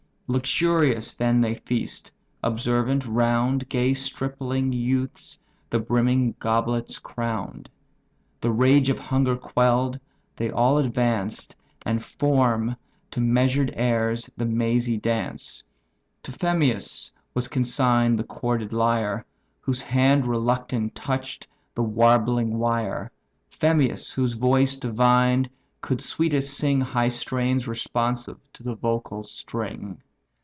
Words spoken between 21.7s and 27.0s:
the warbling wire; Phemius, whose voice divine could sweetest sing